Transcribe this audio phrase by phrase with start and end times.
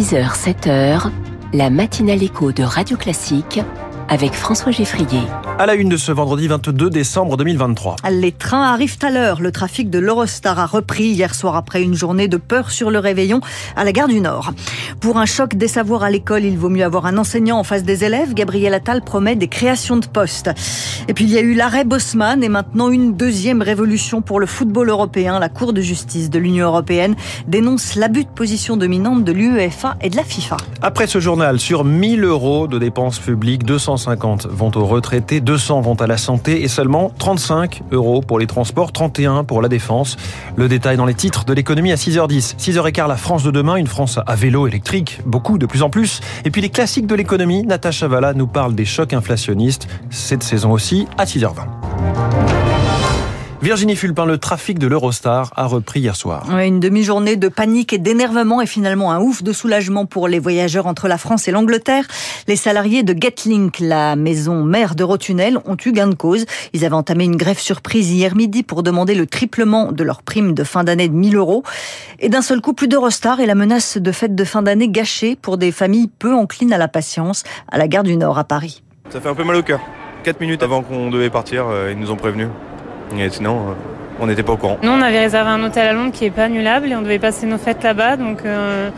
[0.00, 1.10] 6h, 7h,
[1.52, 3.60] la matinale écho de Radio Classique
[4.10, 5.20] avec François Geffrier.
[5.58, 7.96] À la une de ce vendredi 22 décembre 2023.
[8.10, 9.40] Les trains arrivent à l'heure.
[9.40, 12.98] Le trafic de l'Eurostar a repris hier soir après une journée de peur sur le
[12.98, 13.40] réveillon
[13.76, 14.50] à la gare du Nord.
[15.00, 17.84] Pour un choc des savoirs à l'école, il vaut mieux avoir un enseignant en face
[17.84, 18.34] des élèves.
[18.34, 20.50] Gabriel Attal promet des créations de postes.
[21.06, 24.46] Et puis il y a eu l'arrêt Bosman et maintenant une deuxième révolution pour le
[24.46, 25.38] football européen.
[25.38, 27.14] La Cour de justice de l'Union européenne
[27.46, 30.56] dénonce l'abus de position dominante de l'UEFA et de la FIFA.
[30.82, 35.82] Après ce journal, sur 1000 euros de dépenses publiques, 200 150 vont aux retraités, 200
[35.82, 40.16] vont à la santé et seulement 35 euros pour les transports, 31 pour la défense.
[40.56, 42.56] Le détail dans les titres de l'économie à 6h10.
[42.56, 46.20] 6h15, la France de demain, une France à vélo électrique, beaucoup, de plus en plus.
[46.44, 50.72] Et puis les classiques de l'économie, Natacha Valla nous parle des chocs inflationnistes, cette saison
[50.72, 51.79] aussi, à 6h20.
[53.62, 56.46] Virginie Fulpin, le trafic de l'Eurostar a repris hier soir.
[56.60, 60.86] une demi-journée de panique et d'énervement et finalement un ouf de soulagement pour les voyageurs
[60.86, 62.06] entre la France et l'Angleterre.
[62.48, 66.46] Les salariés de Getlink, la maison mère d'Eurotunnel, ont eu gain de cause.
[66.72, 70.54] Ils avaient entamé une grève surprise hier midi pour demander le triplement de leur prime
[70.54, 71.62] de fin d'année de 1000 euros.
[72.18, 75.36] Et d'un seul coup, plus d'Eurostar et la menace de fête de fin d'année gâchée
[75.36, 78.82] pour des familles peu enclines à la patience à la gare du Nord à Paris.
[79.10, 79.80] Ça fait un peu mal au cœur.
[80.24, 82.48] 4 minutes avant qu'on devait partir, euh, ils nous ont prévenus.
[83.18, 83.72] Et sinon, euh,
[84.20, 84.78] on n'était pas au courant.
[84.82, 87.18] Nous, on avait réservé un hôtel à Londres qui est pas annulable et on devait
[87.18, 88.16] passer nos fêtes là-bas.
[88.16, 88.90] Donc, euh,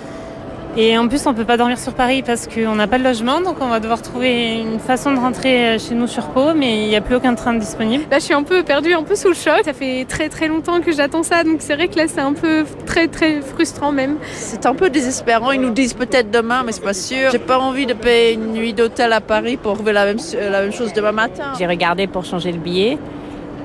[0.74, 3.42] et en plus, on peut pas dormir sur Paris parce qu'on n'a pas de logement,
[3.42, 6.88] donc on va devoir trouver une façon de rentrer chez nous sur Pau, mais il
[6.88, 8.04] n'y a plus aucun train disponible.
[8.10, 9.60] Là, je suis un peu perdue, un peu sous le choc.
[9.66, 12.32] Ça fait très très longtemps que j'attends ça, donc c'est vrai que là, c'est un
[12.32, 14.16] peu très très frustrant même.
[14.32, 15.52] C'est un peu désespérant.
[15.52, 17.30] Ils nous disent peut-être demain, mais c'est pas sûr.
[17.30, 20.18] J'ai pas envie de payer une nuit d'hôtel à Paris pour trouver la même,
[20.50, 21.52] la même chose demain matin.
[21.58, 22.96] J'ai regardé pour changer le billet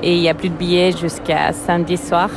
[0.04, 2.30] et il n'y a plus de billets jusqu'à samedi soir.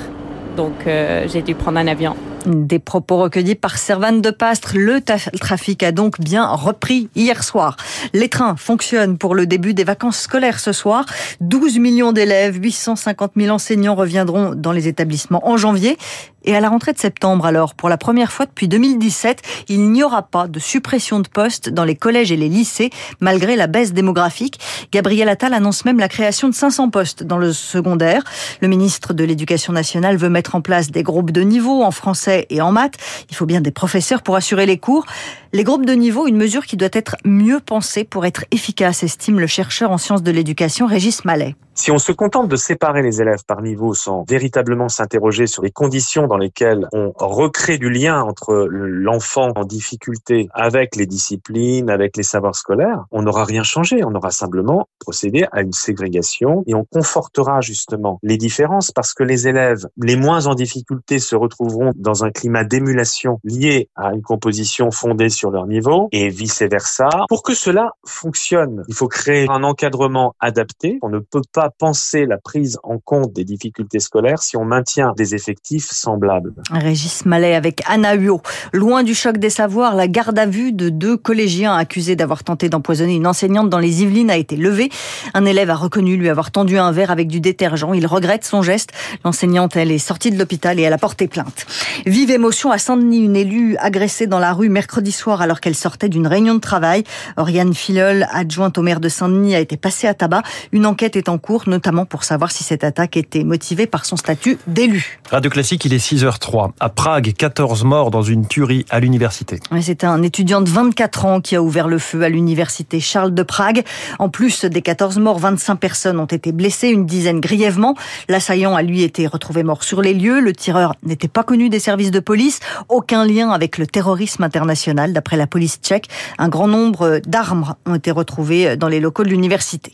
[0.56, 2.16] Donc euh, j'ai dû prendre un avion.
[2.46, 4.72] Des propos recueillis par Servane de Pastre.
[4.74, 7.76] Le trafic a donc bien repris hier soir.
[8.14, 11.04] Les trains fonctionnent pour le début des vacances scolaires ce soir.
[11.40, 15.98] 12 millions d'élèves, 850 000 enseignants reviendront dans les établissements en janvier.
[16.44, 20.02] Et à la rentrée de septembre, alors, pour la première fois depuis 2017, il n'y
[20.02, 22.88] aura pas de suppression de postes dans les collèges et les lycées,
[23.20, 24.58] malgré la baisse démographique.
[24.90, 28.24] Gabriel Attal annonce même la création de 500 postes dans le secondaire.
[28.62, 32.29] Le ministre de l'Éducation nationale veut mettre en place des groupes de niveau en français
[32.30, 32.94] et en maths.
[33.30, 35.06] Il faut bien des professeurs pour assurer les cours.
[35.52, 39.40] Les groupes de niveau, une mesure qui doit être mieux pensée pour être efficace, estime
[39.40, 41.56] le chercheur en sciences de l'éducation Régis Mallet.
[41.74, 45.70] Si on se contente de séparer les élèves par niveau sans véritablement s'interroger sur les
[45.70, 52.18] conditions dans lesquelles on recrée du lien entre l'enfant en difficulté avec les disciplines, avec
[52.18, 54.04] les savoirs scolaires, on n'aura rien changé.
[54.04, 59.22] On aura simplement procédé à une ségrégation et on confortera justement les différences parce que
[59.22, 64.22] les élèves les moins en difficulté se retrouveront dans un climat d'émulation lié à une
[64.22, 67.08] composition fondée sur leur niveau et vice versa.
[67.28, 70.98] Pour que cela fonctionne, il faut créer un encadrement adapté.
[71.02, 75.14] On ne peut pas penser la prise en compte des difficultés scolaires si on maintient
[75.16, 76.52] des effectifs semblables.
[76.70, 78.42] Régis Mallet avec Anna Huot.
[78.72, 82.68] Loin du choc des savoirs, la garde à vue de deux collégiens accusés d'avoir tenté
[82.68, 84.90] d'empoisonner une enseignante dans les Yvelines a été levée.
[85.34, 87.94] Un élève a reconnu lui avoir tendu un verre avec du détergent.
[87.94, 88.90] Il regrette son geste.
[89.24, 91.66] L'enseignante, elle est sortie de l'hôpital et elle a porté plainte.
[92.06, 96.08] Vive émotion à Saint-Denis, une élue agressée dans la rue mercredi soir alors qu'elle sortait
[96.08, 97.04] d'une réunion de travail.
[97.36, 100.42] Oriane Filol, adjointe au maire de Saint-Denis, a été passée à tabac.
[100.72, 104.16] Une enquête est en cours notamment pour savoir si cette attaque était motivée par son
[104.16, 105.20] statut d'élu.
[105.30, 106.72] Radio Classique, il est 6h03.
[106.80, 109.60] À Prague, 14 morts dans une tuerie à l'université.
[109.80, 113.42] C'est un étudiant de 24 ans qui a ouvert le feu à l'université Charles de
[113.42, 113.84] Prague.
[114.18, 117.94] En plus des 14 morts, 25 personnes ont été blessées, une dizaine grièvement.
[118.28, 120.40] L'assaillant a lui été retrouvé mort sur les lieux.
[120.40, 122.60] Le tireur n'était pas connu des services de police.
[122.88, 126.08] Aucun lien avec le terrorisme international, d'après la police tchèque.
[126.38, 129.92] Un grand nombre d'armes ont été retrouvées dans les locaux de l'université.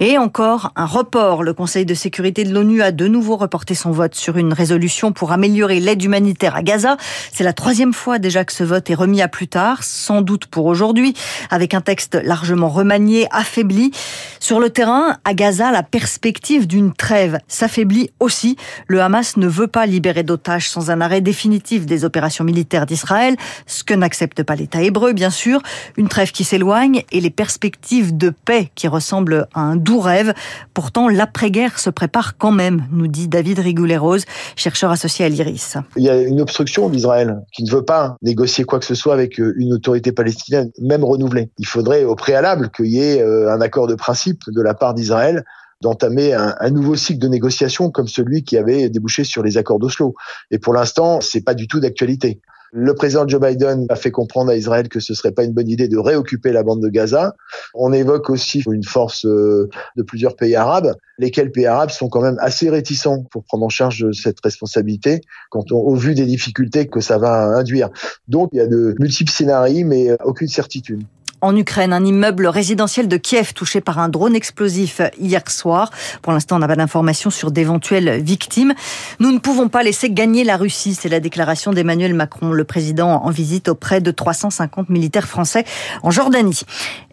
[0.00, 1.42] Et encore un report.
[1.42, 5.12] Le Conseil de sécurité de l'ONU a de nouveau reporté son vote sur une résolution
[5.12, 6.96] pour améliorer l'aide humanitaire à Gaza.
[7.32, 10.46] C'est la troisième fois déjà que ce vote est remis à plus tard, sans doute
[10.46, 11.14] pour aujourd'hui,
[11.50, 13.92] avec un texte largement remanié, affaibli.
[14.40, 18.56] Sur le terrain, à Gaza, la perspective d'une trêve s'affaiblit aussi.
[18.88, 23.36] Le Hamas ne veut pas libérer d'otages sans un arrêt définitif des opérations militaires d'Israël,
[23.66, 25.62] ce que n'accepte pas l'État hébreu, bien sûr.
[25.96, 30.34] Une trêve qui s'éloigne et les perspectives de paix qui ressemblent à un doux rêve.
[30.72, 34.24] Pourtant, l'après-guerre se prépare quand même, nous dit David Rigoulet-Rose,
[34.56, 35.76] chercheur associé à l'IRIS.
[35.96, 39.14] Il y a une obstruction d'Israël qui ne veut pas négocier quoi que ce soit
[39.14, 41.50] avec euh, une autorité palestinienne, même renouvelée.
[41.58, 44.94] Il faudrait au préalable qu'il y ait euh, un accord de principe de la part
[44.94, 45.44] d'Israël
[45.80, 50.14] d'entamer un, nouveau cycle de négociation comme celui qui avait débouché sur les accords d'Oslo.
[50.50, 52.40] Et pour l'instant, c'est pas du tout d'actualité.
[52.76, 55.68] Le président Joe Biden a fait comprendre à Israël que ce serait pas une bonne
[55.68, 57.36] idée de réoccuper la bande de Gaza.
[57.72, 62.20] On évoque aussi une force euh, de plusieurs pays arabes, lesquels pays arabes sont quand
[62.20, 66.88] même assez réticents pour prendre en charge cette responsabilité quand on, au vu des difficultés
[66.88, 67.90] que ça va induire.
[68.26, 71.04] Donc il y a de multiples scénarios, mais aucune certitude
[71.40, 75.90] en Ukraine, un immeuble résidentiel de Kiev touché par un drone explosif hier soir.
[76.22, 78.74] Pour l'instant, on n'a pas d'informations sur d'éventuelles victimes.
[79.20, 83.22] Nous ne pouvons pas laisser gagner la Russie, c'est la déclaration d'Emmanuel Macron, le président
[83.22, 85.64] en visite auprès de 350 militaires français
[86.02, 86.60] en Jordanie.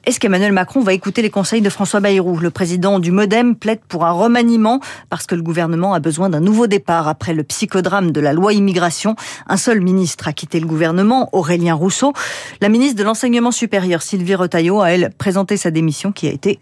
[0.03, 2.39] Est-ce qu'Emmanuel Macron va écouter les conseils de François Bayrou?
[2.39, 4.79] Le président du Modem plaide pour un remaniement
[5.11, 8.53] parce que le gouvernement a besoin d'un nouveau départ après le psychodrame de la loi
[8.53, 9.15] immigration.
[9.45, 12.13] Un seul ministre a quitté le gouvernement, Aurélien Rousseau.
[12.61, 16.57] La ministre de l'Enseignement supérieur, Sylvie Retailleau, a elle présenté sa démission qui a été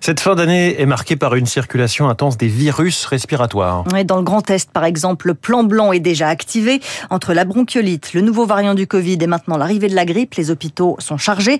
[0.00, 3.84] Cette fin d'année est marquée par une circulation intense des virus respiratoires.
[4.04, 6.80] dans le Grand Est, par exemple, le plan blanc est déjà activé.
[7.10, 10.50] Entre la bronchiolite, le nouveau variant du Covid et maintenant l'arrivée de la grippe, les
[10.50, 11.58] hôpitaux sont chargés.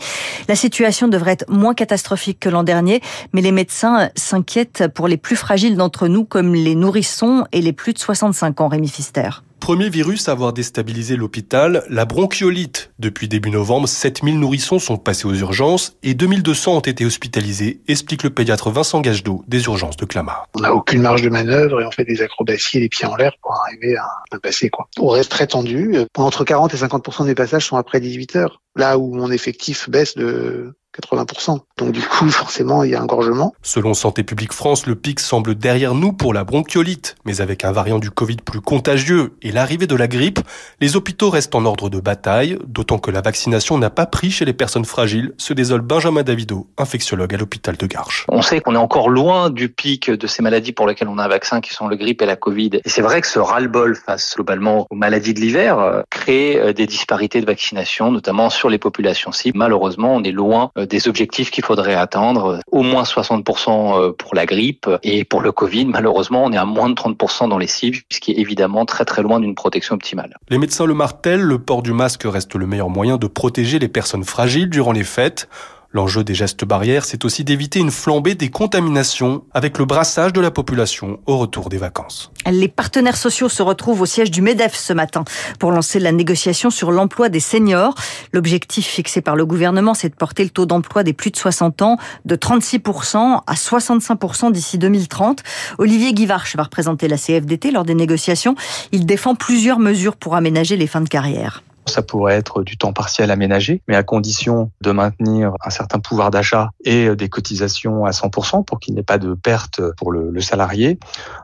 [0.49, 3.01] La situation devrait être moins catastrophique que l'an dernier,
[3.33, 7.73] mais les médecins s'inquiètent pour les plus fragiles d'entre nous, comme les nourrissons et les
[7.73, 9.31] plus de 65 ans, Rémi Fister.
[9.65, 12.93] Premier virus à avoir déstabilisé l'hôpital, la bronchiolite.
[12.99, 18.25] Depuis début novembre, 7000 nourrissons sont passés aux urgences et 2200 ont été hospitalisés, explique
[18.25, 20.47] le pédiatre Vincent Gagedo des urgences de Clamart.
[20.55, 23.17] On n'a aucune marge de manœuvre et on fait des acrobaties et les pieds en
[23.17, 24.69] l'air pour arriver à, passer.
[24.69, 24.87] Quoi.
[24.99, 25.97] On reste très tendu.
[26.15, 28.61] Entre 40 et 50% des passages sont après 18 heures.
[28.77, 31.61] Là où mon effectif baisse de 80%.
[31.79, 33.55] Donc du coup, forcément, il y a un gorgement.
[33.63, 37.73] Selon Santé publique France, le pic semble derrière nous pour la bronchiolite, mais avec un
[37.73, 40.41] variant du Covid plus contagieux et l'arrivée de la grippe,
[40.81, 44.45] les hôpitaux restent en ordre de bataille, d'autant que la vaccination n'a pas pris chez
[44.45, 48.27] les personnes fragiles, se désole Benjamin Davido, infectiologue à l'hôpital de Garches.
[48.29, 51.25] On sait qu'on est encore loin du pic de ces maladies pour lesquelles on a
[51.25, 52.71] un vaccin qui sont le grippe et la Covid.
[52.85, 56.73] Et c'est vrai que ce ras-le-bol face globalement aux maladies de l'hiver euh, crée euh,
[56.73, 59.59] des disparités de vaccination, notamment sur les populations cibles.
[59.59, 62.61] Malheureusement, on est loin euh, des objectifs qu'il faudrait atteindre.
[62.71, 66.65] Au moins 60% euh, pour la grippe et pour le Covid, malheureusement, on est à
[66.65, 69.95] moins de 30% dans les cibles, ce qui est évidemment très très loin d'une protection
[69.95, 70.37] optimale.
[70.49, 73.89] Les médecins le martèlent, le port du masque reste le meilleur moyen de protéger les
[73.89, 75.49] personnes fragiles durant les fêtes.
[75.95, 80.41] L'enjeu des gestes barrières, c'est aussi d'éviter une flambée des contaminations avec le brassage de
[80.41, 82.33] la population au retour des vacances.
[82.51, 85.23] Les partenaires sociaux se retrouvent au siège du MEDEF ce matin
[85.61, 87.95] pour lancer la négociation sur l'emploi des seniors.
[88.33, 91.83] L'objectif fixé par le gouvernement, c'est de porter le taux d'emploi des plus de 60
[91.83, 95.45] ans de 36% à 65% d'ici 2030.
[95.79, 98.57] Olivier Guivarch va représenter la CFDT lors des négociations.
[98.91, 101.63] Il défend plusieurs mesures pour aménager les fins de carrière.
[101.87, 106.31] Ça pourrait être du temps partiel aménagé, mais à condition de maintenir un certain pouvoir
[106.31, 110.31] d'achat et des cotisations à 100% pour qu'il n'y ait pas de perte pour le,
[110.31, 110.99] le, salarié.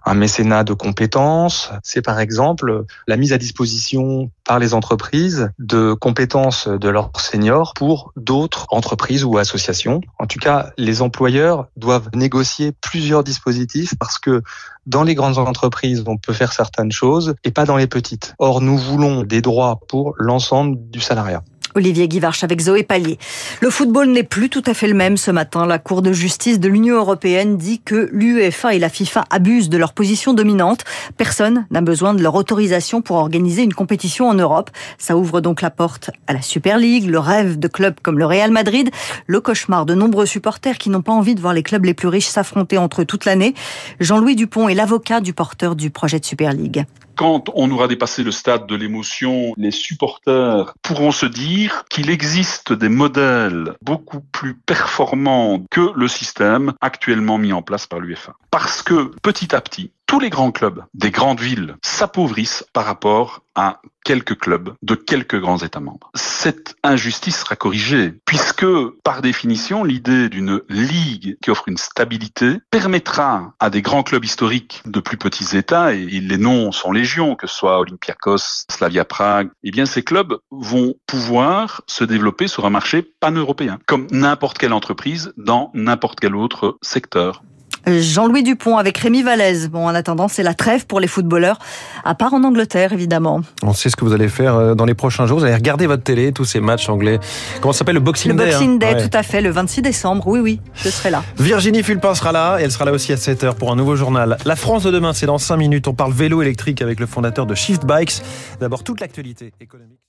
[0.04, 5.94] Un mécénat de compétences, c'est par exemple la mise à disposition par les entreprises de
[5.94, 10.00] compétences de leurs seniors pour d'autres entreprises ou associations.
[10.18, 14.42] En tout cas, les employeurs doivent négocier plusieurs dispositifs parce que
[14.86, 18.34] dans les grandes entreprises, on peut faire certaines choses et pas dans les petites.
[18.38, 21.42] Or, nous voulons des droits pour l'ensemble du salariat.
[21.74, 23.18] Olivier Guivarch avec Zoé Pallier.
[23.60, 25.66] Le football n'est plus tout à fait le même ce matin.
[25.66, 29.78] La Cour de justice de l'Union européenne dit que l'UEFA et la FIFA abusent de
[29.78, 30.84] leur position dominante.
[31.16, 34.70] Personne n'a besoin de leur autorisation pour organiser une compétition en Europe.
[34.98, 38.26] Ça ouvre donc la porte à la Super League, le rêve de clubs comme le
[38.26, 38.90] Real Madrid,
[39.26, 42.08] le cauchemar de nombreux supporters qui n'ont pas envie de voir les clubs les plus
[42.08, 43.54] riches s'affronter entre eux toute l'année.
[44.00, 46.84] Jean-Louis Dupont est l'avocat du porteur du projet de Super League
[47.20, 52.72] quand on aura dépassé le stade de l'émotion, les supporters pourront se dire qu'il existe
[52.72, 58.36] des modèles beaucoup plus performants que le système actuellement mis en place par l'UEFA.
[58.50, 63.44] Parce que petit à petit, tous les grands clubs des grandes villes s'appauvrissent par rapport
[63.54, 66.10] à quelques clubs de quelques grands États membres.
[66.16, 68.66] Cette injustice sera corrigée puisque,
[69.04, 74.82] par définition, l'idée d'une ligue qui offre une stabilité permettra à des grands clubs historiques
[74.84, 79.50] de plus petits États, et les noms sont légion, que ce soit Olympiakos, Slavia Prague,
[79.62, 84.72] eh bien ces clubs vont pouvoir se développer sur un marché pan-européen, comme n'importe quelle
[84.72, 87.44] entreprise dans n'importe quel autre secteur.
[87.86, 89.68] Jean-Louis Dupont avec Rémi Vallès.
[89.68, 91.58] Bon, en attendant, c'est la trêve pour les footballeurs,
[92.04, 93.40] à part en Angleterre, évidemment.
[93.62, 95.38] On sait ce que vous allez faire euh, dans les prochains jours.
[95.38, 97.18] Vous allez regarder votre télé, tous ces matchs anglais.
[97.60, 99.82] Comment ça s'appelle le Boxing Day Le Boxing Day, hein tout à fait, le 26
[99.82, 100.26] décembre.
[100.26, 101.22] Oui, oui, je serai là.
[101.38, 104.36] Virginie Fulpin sera là et elle sera là aussi à 7h pour un nouveau journal.
[104.44, 105.88] La France de demain, c'est dans 5 minutes.
[105.88, 108.22] On parle vélo électrique avec le fondateur de Shift Bikes.
[108.60, 110.00] D'abord, toute l'actualité économique.